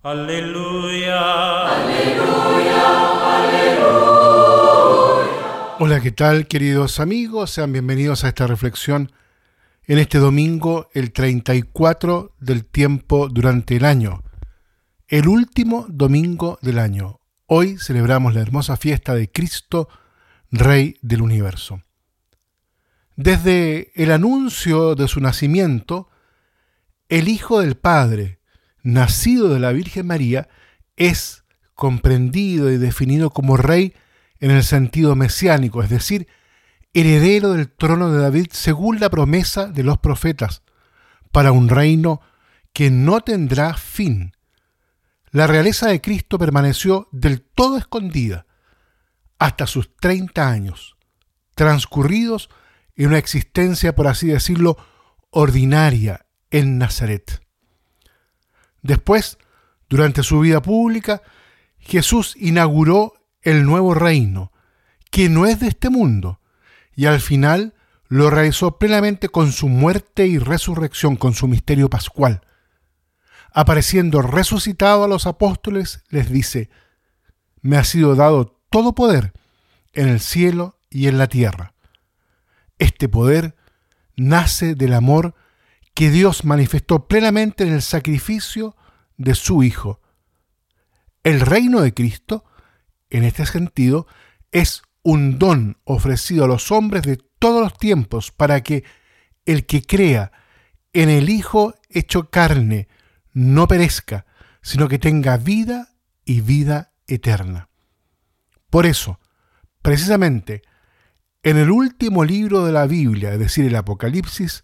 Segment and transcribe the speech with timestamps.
[0.00, 1.66] Aleluya.
[5.80, 7.50] Hola, ¿qué tal queridos amigos?
[7.50, 9.10] Sean bienvenidos a esta reflexión
[9.88, 14.22] en este domingo, el 34 del tiempo durante el año,
[15.08, 17.18] el último domingo del año.
[17.46, 19.88] Hoy celebramos la hermosa fiesta de Cristo,
[20.52, 21.82] Rey del Universo.
[23.16, 26.08] Desde el anuncio de su nacimiento,
[27.08, 28.37] el Hijo del Padre,
[28.88, 30.48] nacido de la Virgen María,
[30.96, 31.44] es
[31.74, 33.94] comprendido y definido como rey
[34.40, 36.26] en el sentido mesiánico, es decir,
[36.94, 40.62] heredero del trono de David según la promesa de los profetas,
[41.32, 42.22] para un reino
[42.72, 44.32] que no tendrá fin.
[45.30, 48.46] La realeza de Cristo permaneció del todo escondida
[49.38, 50.96] hasta sus 30 años,
[51.54, 52.48] transcurridos
[52.96, 54.78] en una existencia, por así decirlo,
[55.30, 57.42] ordinaria en Nazaret.
[58.88, 59.36] Después,
[59.90, 61.20] durante su vida pública,
[61.78, 64.50] Jesús inauguró el nuevo reino,
[65.10, 66.40] que no es de este mundo,
[66.96, 67.74] y al final
[68.08, 72.40] lo realizó plenamente con su muerte y resurrección, con su misterio pascual.
[73.52, 76.70] Apareciendo resucitado a los apóstoles, les dice,
[77.60, 79.34] me ha sido dado todo poder
[79.92, 81.74] en el cielo y en la tierra.
[82.78, 83.54] Este poder
[84.16, 85.34] nace del amor
[85.98, 88.76] que Dios manifestó plenamente en el sacrificio
[89.16, 90.00] de su Hijo.
[91.24, 92.44] El reino de Cristo,
[93.10, 94.06] en este sentido,
[94.52, 98.84] es un don ofrecido a los hombres de todos los tiempos para que
[99.44, 100.30] el que crea
[100.92, 102.86] en el Hijo hecho carne
[103.32, 104.24] no perezca,
[104.62, 107.70] sino que tenga vida y vida eterna.
[108.70, 109.18] Por eso,
[109.82, 110.62] precisamente,
[111.42, 114.62] en el último libro de la Biblia, es decir, el Apocalipsis,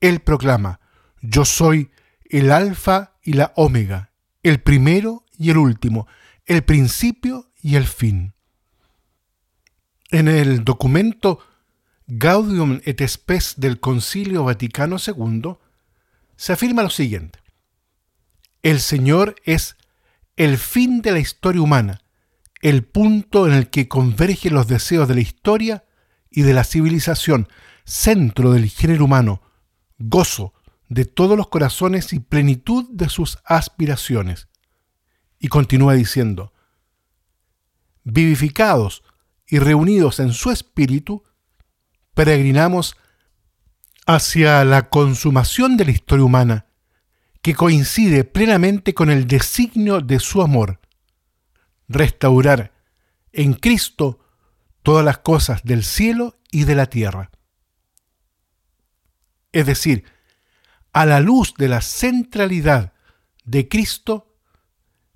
[0.00, 0.80] él proclama,
[1.20, 1.90] yo soy
[2.24, 6.06] el alfa y la omega, el primero y el último,
[6.46, 8.34] el principio y el fin.
[10.10, 11.40] En el documento
[12.06, 15.56] Gaudium et Spes del Concilio Vaticano II
[16.36, 17.40] se afirma lo siguiente.
[18.62, 19.76] El Señor es
[20.36, 22.00] el fin de la historia humana,
[22.60, 25.84] el punto en el que convergen los deseos de la historia
[26.30, 27.48] y de la civilización,
[27.84, 29.42] centro del género humano,
[29.98, 30.54] gozo
[30.88, 34.48] de todos los corazones y plenitud de sus aspiraciones.
[35.38, 36.52] Y continúa diciendo,
[38.04, 39.02] vivificados
[39.46, 41.24] y reunidos en su espíritu,
[42.14, 42.96] peregrinamos
[44.06, 46.66] hacia la consumación de la historia humana,
[47.42, 50.80] que coincide plenamente con el designio de su amor,
[51.86, 52.72] restaurar
[53.32, 54.20] en Cristo
[54.82, 57.30] todas las cosas del cielo y de la tierra
[59.52, 60.04] es decir,
[60.92, 62.92] a la luz de la centralidad
[63.44, 64.36] de Cristo,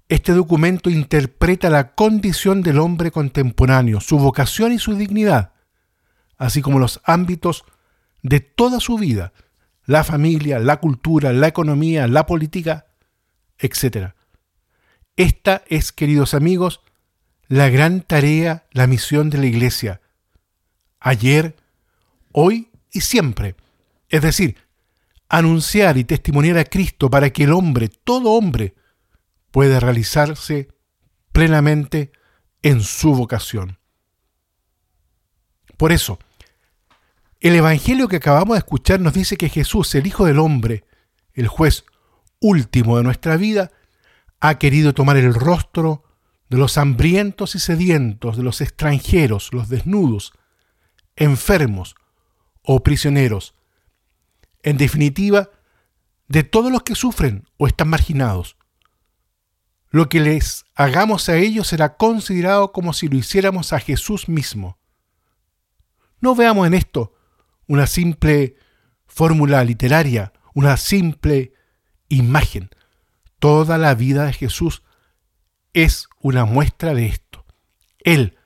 [0.08, 5.52] este documento interpreta la condición del hombre contemporáneo, su vocación y su dignidad,
[6.36, 7.64] así como los ámbitos
[8.22, 9.32] de toda su vida,
[9.84, 12.86] la familia, la cultura, la economía, la política,
[13.58, 14.12] etc.
[15.16, 16.80] Esta es, queridos amigos,
[17.48, 20.00] la gran tarea, la misión de la Iglesia,
[21.00, 21.56] ayer,
[22.32, 23.56] hoy y siempre
[24.12, 24.58] es decir,
[25.30, 28.74] anunciar y testimoniar a Cristo para que el hombre, todo hombre,
[29.50, 30.68] pueda realizarse
[31.32, 32.12] plenamente
[32.60, 33.78] en su vocación.
[35.78, 36.18] Por eso,
[37.40, 40.84] el Evangelio que acabamos de escuchar nos dice que Jesús, el Hijo del Hombre,
[41.32, 41.86] el juez
[42.38, 43.72] último de nuestra vida,
[44.40, 46.04] ha querido tomar el rostro
[46.50, 50.34] de los hambrientos y sedientos, de los extranjeros, los desnudos,
[51.16, 51.94] enfermos
[52.62, 53.54] o prisioneros,
[54.62, 55.50] en definitiva,
[56.28, 58.56] de todos los que sufren o están marginados.
[59.90, 64.78] Lo que les hagamos a ellos será considerado como si lo hiciéramos a Jesús mismo.
[66.20, 67.14] No veamos en esto
[67.66, 68.56] una simple
[69.06, 71.52] fórmula literaria, una simple
[72.08, 72.70] imagen.
[73.38, 74.82] Toda la vida de Jesús
[75.74, 77.44] es una muestra de esto.
[77.98, 78.38] Él,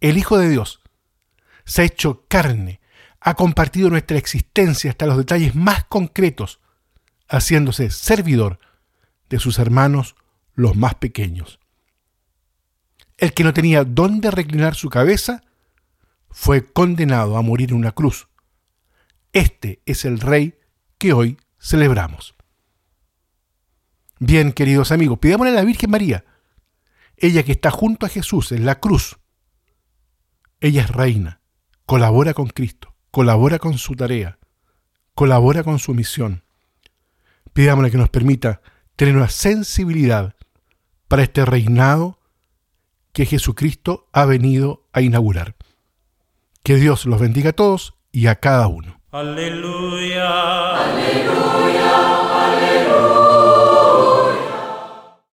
[0.00, 0.80] el Hijo de Dios,
[1.64, 2.80] se ha hecho carne,
[3.24, 6.60] ha compartido nuestra existencia hasta los detalles más concretos,
[7.28, 8.58] haciéndose servidor
[9.28, 10.16] de sus hermanos
[10.54, 11.60] los más pequeños.
[13.16, 15.44] El que no tenía dónde reclinar su cabeza
[16.30, 18.28] fue condenado a morir en una cruz.
[19.32, 20.58] Este es el rey
[20.98, 22.34] que hoy celebramos.
[24.18, 26.24] Bien, queridos amigos, pidámosle a la Virgen María,
[27.16, 29.20] ella que está junto a Jesús en la cruz.
[30.60, 31.40] Ella es reina,
[31.86, 34.38] colabora con Cristo colabora con su tarea,
[35.14, 36.42] colabora con su misión.
[37.52, 38.62] Pidámosle que nos permita
[38.96, 40.34] tener una sensibilidad
[41.06, 42.18] para este reinado
[43.12, 45.54] que Jesucristo ha venido a inaugurar.
[46.64, 48.98] Que Dios los bendiga a todos y a cada uno.
[49.10, 50.70] Aleluya.
[50.82, 51.92] Aleluya.